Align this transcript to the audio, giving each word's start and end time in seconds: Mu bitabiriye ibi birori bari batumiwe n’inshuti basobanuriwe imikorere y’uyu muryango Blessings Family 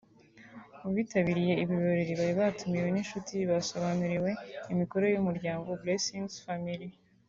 Mu 0.81 0.89
bitabiriye 0.95 1.53
ibi 1.63 1.75
birori 1.83 2.13
bari 2.19 2.33
batumiwe 2.39 2.87
n’inshuti 2.91 3.35
basobanuriwe 3.51 4.31
imikorere 4.73 5.07
y’uyu 5.09 5.27
muryango 5.29 5.67
Blessings 5.83 6.33
Family 6.47 6.89